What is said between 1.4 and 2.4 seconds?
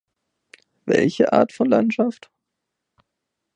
von Landschaft?